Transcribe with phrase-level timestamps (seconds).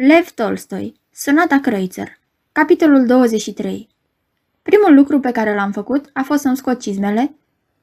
[0.00, 2.18] Lev Tolstoi, Sonata Kreutzer,
[2.52, 3.88] capitolul 23
[4.62, 7.34] Primul lucru pe care l-am făcut a fost să-mi scot cizmele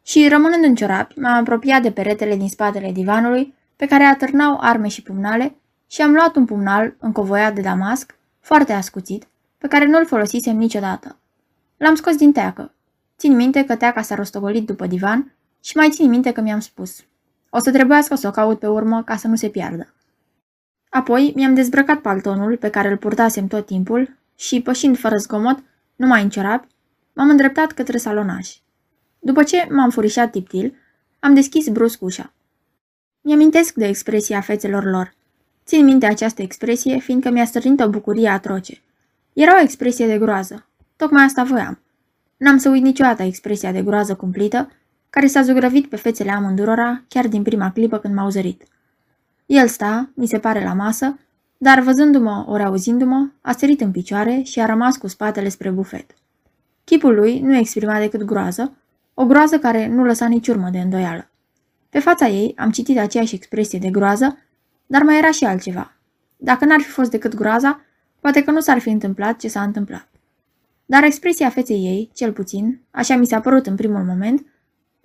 [0.04, 4.88] și, rămânând în ciorapi, m-am apropiat de peretele din spatele divanului, pe care atârnau arme
[4.88, 5.56] și pumnale,
[5.88, 9.28] și am luat un pumnal încovoiat de damasc, foarte ascuțit,
[9.58, 11.18] pe care nu-l folosisem niciodată.
[11.78, 12.74] L-am scos din teacă.
[13.18, 17.04] Țin minte că teaca s-a rostogolit după divan și mai țin minte că mi-am spus.
[17.50, 19.95] O să trebuiască să o caut pe urmă ca să nu se piardă.
[20.96, 25.64] Apoi mi-am dezbrăcat paltonul pe care îl purtasem tot timpul și, pășind fără zgomot,
[25.96, 26.68] numai în ciorapi,
[27.14, 28.56] m-am îndreptat către salonaș.
[29.20, 30.76] După ce m-am furișat tiptil,
[31.20, 32.34] am deschis brusc ușa.
[33.22, 35.14] Mi-amintesc de expresia fețelor lor.
[35.66, 38.82] Țin minte această expresie, fiindcă mi-a stârnit o bucurie atroce.
[39.34, 40.68] Era o expresie de groază.
[40.96, 41.80] Tocmai asta voiam.
[42.38, 44.72] N-am să uit niciodată expresia de groază cumplită,
[45.10, 48.64] care s-a zugrăvit pe fețele amândurora chiar din prima clipă când m-au zărit.
[49.46, 51.20] El sta, mi se pare, la masă,
[51.58, 56.12] dar văzându-mă ori auzindu-mă, a sărit în picioare și a rămas cu spatele spre bufet.
[56.84, 58.78] Chipul lui nu exprima decât groază,
[59.14, 61.30] o groază care nu lăsa nici urmă de îndoială.
[61.90, 64.38] Pe fața ei am citit aceeași expresie de groază,
[64.86, 65.94] dar mai era și altceva.
[66.38, 67.82] Dacă n-ar fi fost decât groaza,
[68.20, 70.10] poate că nu s-ar fi întâmplat ce s-a întâmplat.
[70.86, 74.46] Dar expresia feței ei, cel puțin, așa mi s-a părut în primul moment,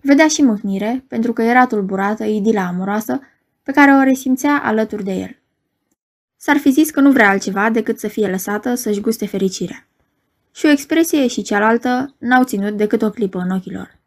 [0.00, 3.20] vedea și mâhnire, pentru că era tulburată idila amoroasă
[3.62, 5.38] pe care o resimțea alături de el.
[6.36, 9.86] S-ar fi zis că nu vrea altceva decât să fie lăsată să-și guste fericirea.
[10.52, 13.98] Și o expresie și cealaltă n-au ținut decât o clipă în ochii lor.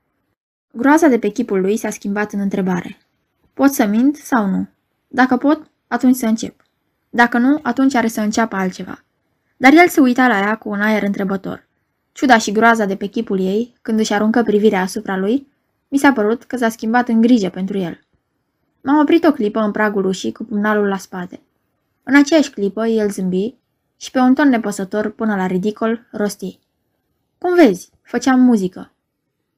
[0.71, 2.97] Groaza de pe chipul lui s-a schimbat în întrebare.
[3.53, 4.67] Pot să mint sau nu?
[5.07, 6.61] Dacă pot, atunci să încep.
[7.09, 9.03] Dacă nu, atunci are să înceapă altceva.
[9.57, 11.67] Dar el se uita la ea cu un aer întrebător.
[12.11, 15.47] Ciuda și groaza de pe chipul ei, când își aruncă privirea asupra lui,
[15.87, 18.02] mi s-a părut că s-a schimbat în grijă pentru el.
[18.84, 21.42] M-am oprit o clipă în pragul ușii cu pumnalul la spate.
[22.03, 23.56] În aceeași clipă, el zâmbi
[23.98, 26.59] și pe un ton nepăsător până la ridicol rosti.
[27.38, 28.92] Cum vezi, făceam muzică.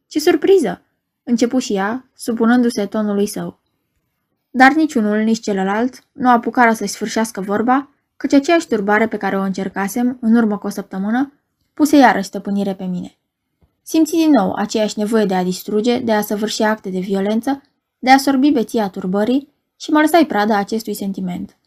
[0.08, 0.82] Ce surpriză!
[1.24, 3.60] Începu și ea, supunându-se tonului său.
[4.50, 9.42] Dar niciunul, nici celălalt nu apucară să-și sfârșească vorba, căci aceeași turbare pe care o
[9.42, 11.34] încercasem în urmă cu o săptămână,
[11.74, 13.18] puse iarăși stăpânire pe mine.
[13.82, 17.62] Simți din nou aceeași nevoie de a distruge, de a săvârși acte de violență,
[18.06, 21.58] de a sorbi beția turbării și mă lăsai prada acestui sentiment.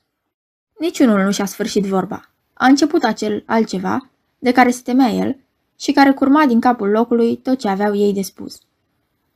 [0.78, 2.30] Niciunul nu și-a sfârșit vorba.
[2.52, 5.36] A început acel altceva, de care se temea el,
[5.78, 8.60] și care curma din capul locului tot ce aveau ei de spus.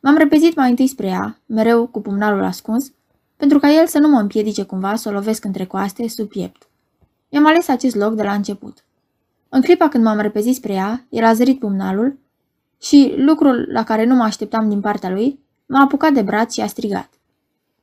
[0.00, 2.92] M-am repezit mai întâi spre ea, mereu cu pumnalul ascuns,
[3.36, 6.69] pentru ca el să nu mă împiedice cumva să o lovesc între coaste, sub piept.
[7.30, 8.84] Mi-am ales acest loc de la început.
[9.48, 12.19] În clipa când m-am repezit spre ea, el a zărit pumnalul
[12.80, 15.40] și, lucrul la care nu mă așteptam din partea lui,
[15.72, 17.09] m-a apucat de braț și a strigat.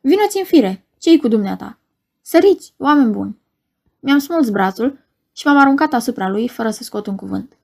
[0.01, 0.85] Vinoți în fire!
[0.97, 1.77] Ce-i cu dumneata?
[2.21, 3.37] Săriți, oameni buni!
[3.99, 4.99] Mi-am smuls brațul
[5.33, 7.57] și m-am aruncat asupra lui fără să scot un cuvânt.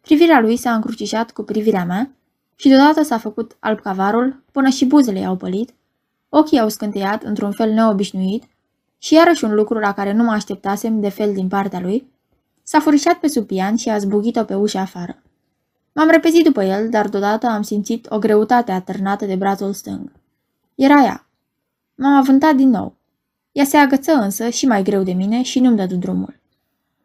[0.00, 2.10] Privirea lui s-a încrucișat cu privirea mea
[2.56, 5.74] și deodată s-a făcut alb cavarul până și buzele i-au pălit,
[6.28, 8.44] ochii au scânteiat într-un fel neobișnuit
[8.98, 12.10] și iarăși un lucru la care nu mă așteptasem de fel din partea lui,
[12.62, 15.22] s-a furișat pe supian și a zbugit-o pe ușa afară.
[15.92, 20.12] M-am repezit după el, dar deodată am simțit o greutate atârnată de brațul stâng.
[20.74, 21.26] Era ea.
[21.94, 22.96] M-am avântat din nou.
[23.52, 26.40] Ea se agăță însă și mai greu de mine și nu-mi dădu drumul.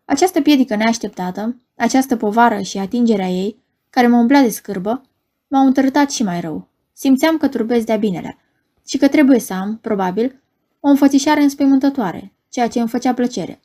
[0.06, 5.02] Această piedică neașteptată, această povară și atingerea ei, care mă umplea de scârbă,
[5.48, 6.68] m-au întărâtat și mai rău.
[6.94, 8.38] Simțeam că turbez de-a binele
[8.88, 10.42] și că trebuie să am, probabil,
[10.80, 13.60] o înfățișare înspăimântătoare, ceea ce îmi făcea plăcere.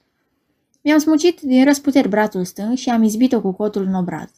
[0.82, 4.30] Mi-am smucit din răsputeri brațul stâng și am izbit-o cu cotul în obraz.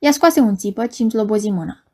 [0.00, 1.84] Ea scoase un țipăt și îmi slobozi mâna.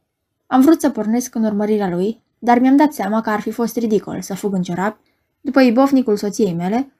[0.47, 3.77] Am vrut să pornesc în urmărirea lui, dar mi-am dat seama că ar fi fost
[3.77, 4.99] ridicol să fug în ciorap
[5.41, 6.93] după ibovnicul soției mele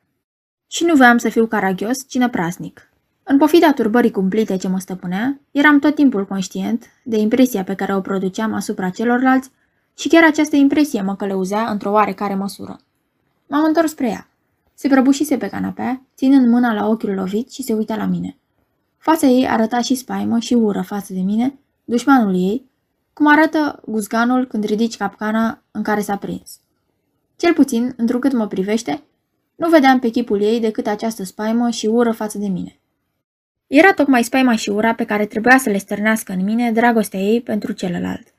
[0.67, 2.91] și nu voiam să fiu caragios, ci năprasnic.
[3.23, 7.95] În pofida turbării cumplite ce mă stăpânea, eram tot timpul conștient de impresia pe care
[7.95, 9.51] o produceam asupra celorlalți
[9.97, 12.81] și chiar această impresie mă călăuzea într-o oarecare măsură.
[13.47, 14.29] M-am întors spre ea.
[14.75, 18.37] Se prăbușise pe canapea, ținând mâna la ochiul lovit și se uita la mine.
[19.11, 22.71] Fața ei arăta și spaimă și ură față de mine, dușmanul ei,
[23.13, 26.61] cum arată guzganul când ridici capcana în care s-a prins.
[27.37, 29.03] Cel puțin, întrucât mă privește,
[29.57, 32.79] nu vedeam pe chipul ei decât această spaimă și ură față de mine.
[33.67, 37.41] Era tocmai spaima și ura pe care trebuia să le stârnească în mine dragostea ei
[37.41, 38.35] pentru celălalt.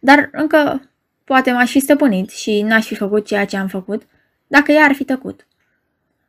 [0.00, 0.90] Dar încă
[1.24, 4.02] poate m-aș fi stăpânit și n-aș fi făcut ceea ce am făcut,
[4.46, 5.46] dacă ea ar fi tăcut.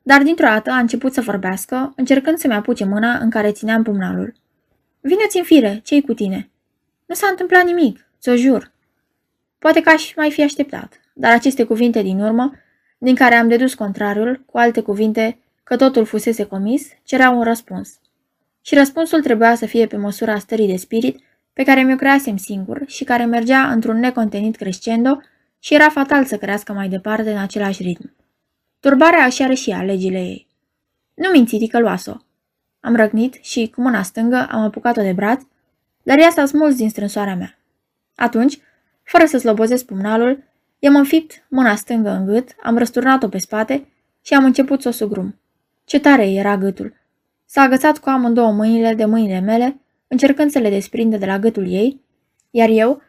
[0.08, 4.34] Dar dintr-o dată a început să vorbească, încercând să-mi apuce mâna în care țineam pumnalul.
[5.02, 6.50] Vine-ți în fire, ce-i cu tine?
[7.06, 8.72] Nu s-a întâmplat nimic, ți-o jur.
[9.60, 12.54] Poate că aș mai fi așteptat, dar aceste cuvinte din urmă,
[12.98, 18.00] din care am dedus contrariul, cu alte cuvinte că totul fusese comis, cereau un răspuns.
[18.62, 21.20] Și răspunsul trebuia să fie pe măsura stării de spirit
[21.54, 25.22] pe care mi-o creasem singur și care mergea într-un necontenit crescendo
[25.60, 28.17] și era fatal să crească mai departe în același ritm.
[28.88, 30.48] Turbarea își are și ea legile ei.
[31.14, 32.26] Nu minți, ticăloasă.
[32.80, 35.42] Am răgnit și, cu mâna stângă, am apucat-o de braț,
[36.04, 37.60] dar ea s-a smuls din strânsoarea mea.
[38.16, 38.60] Atunci,
[39.04, 40.44] fără să slobozesc pumnalul,
[40.80, 43.88] i-am înfipt mâna stângă în gât, am răsturnat-o pe spate
[44.22, 45.40] și am început să o sugrum.
[45.86, 46.94] Ce tare era gâtul!
[47.46, 51.72] S-a agățat cu amândouă mâinile de mâinile mele, încercând să le desprinde de la gâtul
[51.72, 52.02] ei,
[52.50, 53.02] iar eu,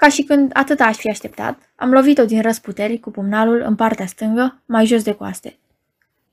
[0.00, 4.06] ca și când atât aș fi așteptat, am lovit-o din răsputeri cu pumnalul în partea
[4.06, 5.58] stângă, mai jos de coaste.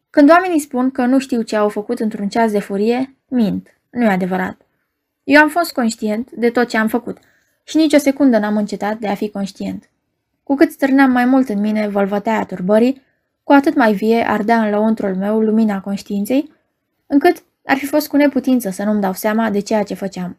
[0.10, 3.80] Când oamenii spun că nu știu ce au făcut într-un ceas de furie, mint.
[3.90, 4.62] Nu e adevărat.
[5.24, 7.18] Eu am fost conștient de tot ce am făcut
[7.64, 9.90] și nici o secundă n-am încetat de a fi conștient.
[10.44, 13.02] Cu cât stârneam mai mult în mine volvătaia turbării,
[13.44, 16.52] cu atât mai vie ardea în lăuntrul meu lumina conștiinței,
[17.08, 20.38] încât ar fi fost cu neputință să nu-mi dau seama de ceea ce făceam.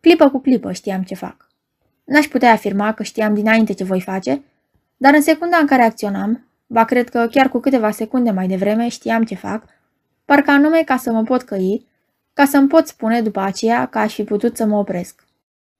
[0.00, 1.50] Clipă cu clipă știam ce fac.
[2.12, 4.42] N-aș putea afirma că știam dinainte ce voi face,
[4.96, 8.88] dar în secunda în care acționam, ba cred că chiar cu câteva secunde mai devreme
[8.88, 9.64] știam ce fac,
[10.24, 11.86] parcă anume ca să mă pot căi,
[12.32, 15.24] ca să-mi pot spune după aceea că aș fi putut să mă opresc.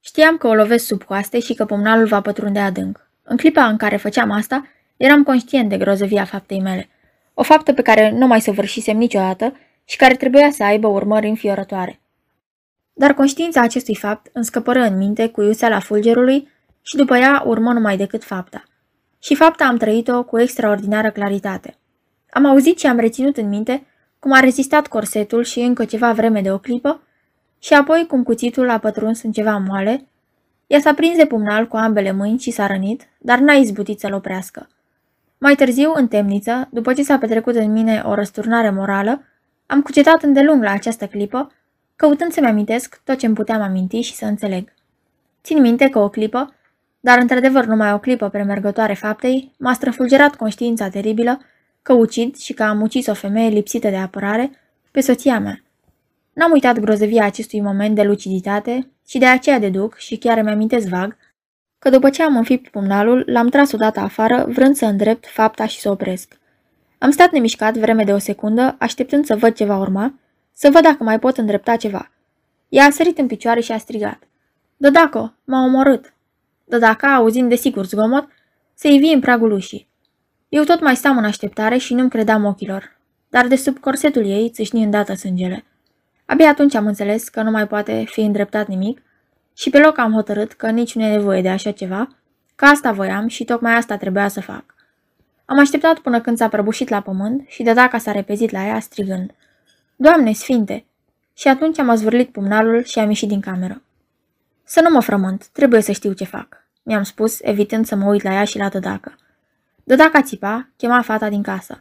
[0.00, 3.08] Știam că o lovesc sub coaste și că pumnalul va pătrunde adânc.
[3.22, 6.88] În clipa în care făceam asta, eram conștient de grozăvia faptei mele.
[7.34, 12.01] O faptă pe care nu mai săvârșisem niciodată și care trebuia să aibă urmări înfiorătoare.
[12.92, 16.48] Dar conștiința acestui fapt îmi scăpără în minte cu iuțeala fulgerului
[16.82, 18.62] și după ea urmă numai decât fapta.
[19.18, 21.76] Și fapta am trăit-o cu extraordinară claritate.
[22.30, 23.86] Am auzit și am reținut în minte
[24.18, 27.02] cum a rezistat corsetul și încă ceva vreme de o clipă
[27.58, 30.06] și apoi cum cuțitul a pătruns în ceva moale,
[30.66, 34.12] ea s-a prins de pumnal cu ambele mâini și s-a rănit, dar n-a izbutit să-l
[34.12, 34.68] oprească.
[35.38, 39.22] Mai târziu, în temniță, după ce s-a petrecut în mine o răsturnare morală,
[39.66, 41.52] am cucetat îndelung la această clipă,
[42.02, 44.72] căutând să-mi amintesc tot ce îmi puteam aminti și să înțeleg.
[45.42, 46.54] Țin minte că o clipă,
[47.00, 51.40] dar într-adevăr numai o clipă premergătoare faptei, m-a străfulgerat conștiința teribilă
[51.82, 54.50] că ucid și că am ucis o femeie lipsită de apărare
[54.90, 55.62] pe soția mea.
[56.32, 60.88] N-am uitat grozăvia acestui moment de luciditate și de aceea deduc și chiar îmi amintesc
[60.88, 61.16] vag
[61.78, 65.80] că după ce am înfipt pumnalul, l-am tras odată afară, vrând să îndrept fapta și
[65.80, 66.38] să opresc.
[66.98, 70.14] Am stat nemișcat vreme de o secundă, așteptând să văd ce va urma,
[70.52, 72.10] să văd dacă mai pot îndrepta ceva.
[72.68, 74.22] Ea a sărit în picioare și a strigat.
[74.76, 76.12] Dădaco, m-a omorât.
[76.64, 78.28] Dădaca, auzind de sigur zgomot,
[78.74, 79.88] se ivi în pragul ușii.
[80.48, 82.96] Eu tot mai stam în așteptare și nu-mi credeam ochilor,
[83.28, 85.64] dar de sub corsetul ei țâșni îndată sângele.
[86.26, 89.02] Abia atunci am înțeles că nu mai poate fi îndreptat nimic
[89.54, 92.08] și pe loc am hotărât că nici nu e nevoie de așa ceva,
[92.54, 94.64] că asta voiam și tocmai asta trebuia să fac.
[95.44, 98.80] Am așteptat până când s-a prăbușit la pământ și de dacă s-a repezit la ea
[98.80, 99.34] strigând.
[99.96, 100.84] Doamne, sfinte!
[101.34, 103.82] Și atunci am zvârlit pumnalul și am ieșit din cameră.
[104.64, 108.22] Să nu mă frământ, trebuie să știu ce fac, mi-am spus, evitând să mă uit
[108.22, 109.14] la ea și la dădacă.
[109.84, 111.78] Dădaca țipa, chema fata din casă.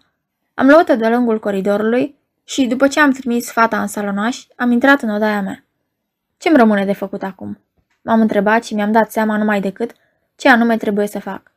[0.54, 5.02] Am luat-o de lungul coridorului și, după ce am trimis fata în salonaș, am intrat
[5.02, 5.64] în odaia mea.
[6.38, 7.60] Ce-mi rămâne de făcut acum?
[8.02, 9.92] M-am întrebat și mi-am dat seama numai decât
[10.36, 11.52] ce anume trebuie să fac.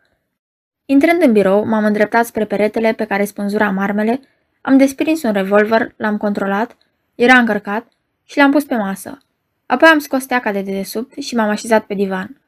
[0.86, 4.20] Intrând în birou, m-am îndreptat spre peretele pe care spânzura armele,
[4.66, 6.76] am desprins un revolver, l-am controlat,
[7.14, 7.86] era încărcat
[8.24, 9.18] și l-am pus pe masă.
[9.66, 12.40] Apoi am scos teaca de dedesubt și m-am așezat pe divan.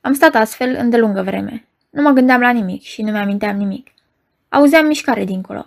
[0.00, 1.66] Am stat astfel îndelungă vreme.
[1.90, 3.88] Nu mă gândeam la nimic și nu mi-aminteam nimic.
[4.48, 5.64] Auzeam mișcare dincolo.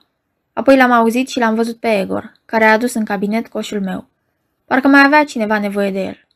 [0.54, 4.08] Apoi l-am auzit și l-am văzut pe Egor, care a adus în cabinet coșul meu.
[4.66, 6.28] Parcă mai avea cineva nevoie de el.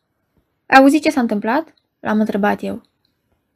[0.65, 1.74] Ai auzit ce s-a întâmplat?
[2.00, 2.82] L-am întrebat eu.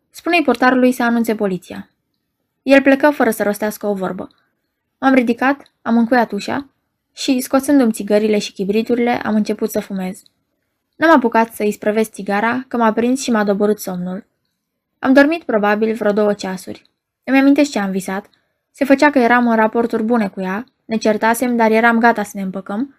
[0.10, 1.90] Spune-i portarului să anunțe poliția.
[2.64, 4.30] El plecă fără să rostească o vorbă.
[5.00, 6.70] M-am ridicat, am încuiat ușa
[7.14, 10.22] și, scoțându-mi țigările și chibriturile, am început să fumez.
[10.96, 14.26] N-am apucat să-i sprăvesc țigara, că m-a prins și m-a doborât somnul.
[15.00, 16.90] Am dormit probabil vreo două ceasuri.
[17.24, 18.30] Îmi amintesc ce am visat.
[18.72, 22.32] Se făcea că eram în raporturi bune cu ea, ne certasem, dar eram gata să
[22.34, 22.96] ne împăcăm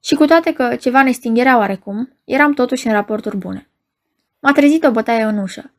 [0.00, 3.68] și cu toate că ceva ne stingerea oarecum, eram totuși în raporturi bune.
[4.40, 5.72] M-a trezit o bătaie în ușă.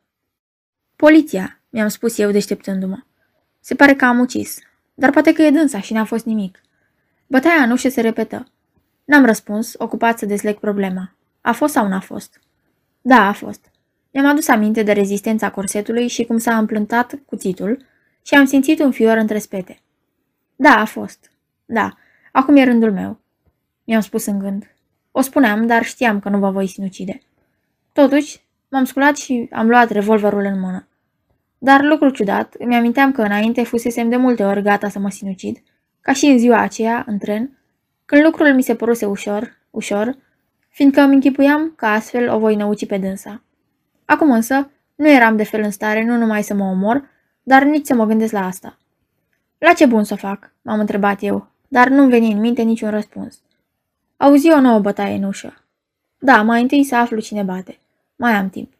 [0.96, 2.98] Poliția, mi-am spus eu deșteptându-mă.
[3.60, 4.58] Se pare că am ucis,
[4.94, 6.60] dar poate că e dânsa și n-a fost nimic.
[7.26, 8.46] Bătaia în ușă se repetă.
[9.04, 11.14] N-am răspuns, ocupat să dezleg problema.
[11.40, 12.40] A fost sau n-a fost?
[13.00, 13.70] Da, a fost.
[14.10, 17.84] Mi-am adus aminte de rezistența corsetului și cum s-a împlântat cuțitul
[18.22, 19.80] și am simțit un fior între spete.
[20.56, 21.30] Da, a fost.
[21.64, 21.96] Da,
[22.32, 23.20] acum e rândul meu.
[23.84, 24.74] Mi-am spus în gând.
[25.10, 27.20] O spuneam, dar știam că nu vă voi sinucide.
[27.92, 30.88] Totuși, m-am sculat și am luat revolverul în mână.
[31.62, 35.62] Dar lucru ciudat, îmi aminteam că înainte fusesem de multe ori gata să mă sinucid
[36.00, 37.58] ca și în ziua aceea, în tren,
[38.04, 40.16] când lucrul mi se păruse ușor, ușor,
[40.68, 43.42] fiindcă îmi închipuiam că astfel o voi năuci pe dânsa.
[44.04, 47.08] Acum însă, nu eram de fel în stare nu numai să mă omor,
[47.42, 48.78] dar nici să mă gândesc la asta.
[49.58, 50.52] La ce bun să fac?
[50.62, 53.40] m-am întrebat eu, dar nu-mi veni în minte niciun răspuns.
[54.16, 55.64] Auzi o nouă bătaie în ușă.
[56.18, 57.78] Da, mai întâi să aflu cine bate.
[58.16, 58.72] Mai am timp.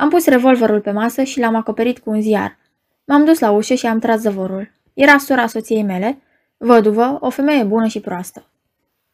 [0.00, 2.58] Am pus revolverul pe masă și l-am acoperit cu un ziar.
[3.04, 4.70] M-am dus la ușă și am tras zăvorul.
[4.94, 6.22] Era sora soției mele,
[6.56, 8.46] văduvă, o femeie bună și proastă.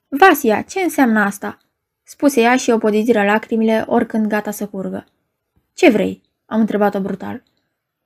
[0.08, 1.58] Vasia, ce înseamnă asta?"
[2.02, 5.04] spuse ea și o podidiră lacrimile oricând gata să curgă.
[5.74, 7.42] Ce vrei?" am întrebat-o brutal.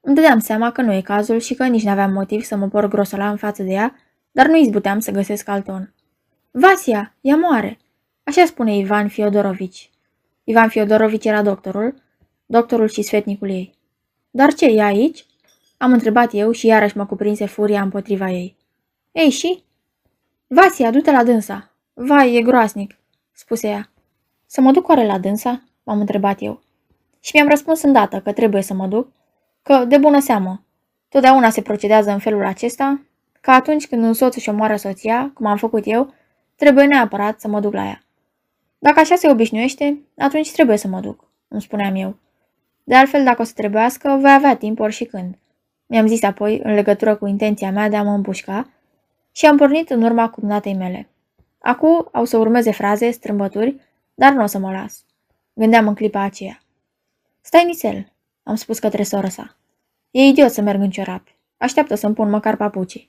[0.00, 2.88] Îmi dădeam seama că nu e cazul și că nici n-aveam motiv să mă por
[2.88, 3.94] grosola în față de ea,
[4.30, 5.92] dar nu izbuteam să găsesc alt ton.
[6.50, 7.78] Vasia, ea moare,
[8.22, 9.90] așa spune Ivan Fiodorovici.
[10.44, 11.94] Ivan Fiodorovici era doctorul,
[12.50, 13.74] doctorul și sfetnicul ei.
[14.30, 15.26] Dar ce, e aici?
[15.76, 18.56] Am întrebat eu și iarăși mă cuprinse furia împotriva ei.
[19.12, 19.62] Ei, și?
[20.46, 21.70] Vasia, du-te la dânsa.
[21.94, 22.98] Vai, e groasnic,
[23.32, 23.90] spuse ea.
[24.46, 25.62] Să mă duc oare la dânsa?
[25.82, 26.62] M-am întrebat eu.
[27.20, 29.08] Și mi-am răspuns îndată că trebuie să mă duc,
[29.62, 30.64] că, de bună seamă,
[31.08, 33.00] totdeauna se procedează în felul acesta,
[33.40, 36.14] că atunci când un soț își omoară soția, cum am făcut eu,
[36.56, 38.04] trebuie neapărat să mă duc la ea.
[38.78, 42.16] Dacă așa se obișnuiește, atunci trebuie să mă duc, îmi spuneam eu.
[42.84, 45.38] De altfel, dacă o să trebuiască, voi avea timp ori și când.
[45.86, 48.68] Mi-am zis apoi, în legătură cu intenția mea de a mă împușca,
[49.32, 51.08] și am pornit în urma cumnatei mele.
[51.58, 53.76] Acum au să urmeze fraze, strâmbături,
[54.14, 55.04] dar nu o să mă las.
[55.52, 56.60] Gândeam în clipa aceea.
[57.40, 59.56] Stai nițel, am spus către sora sa.
[60.10, 61.36] E idiot să merg în ciorapi.
[61.56, 63.08] Așteaptă să-mi pun măcar papucii.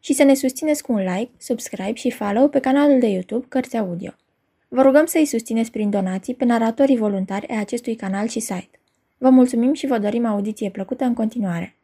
[0.00, 3.76] și să ne susțineți cu un like, subscribe și follow pe canalul de YouTube Cărți
[3.76, 4.10] Audio.
[4.68, 8.80] Vă rugăm să îi susțineți prin donații pe naratorii voluntari ai acestui canal și site.
[9.18, 11.79] Vă mulțumim și vă dorim audiție plăcută în continuare.